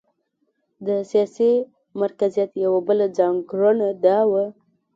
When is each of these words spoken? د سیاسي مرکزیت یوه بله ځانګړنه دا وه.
د 0.85 0.87
سیاسي 1.11 1.51
مرکزیت 2.01 2.51
یوه 2.65 2.79
بله 2.87 3.05
ځانګړنه 3.17 3.89
دا 4.05 4.19
وه. 4.31 4.45